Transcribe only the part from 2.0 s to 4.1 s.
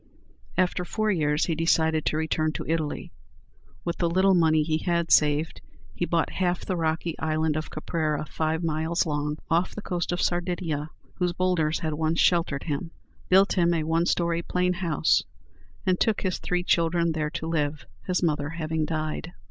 to return to Italy. With the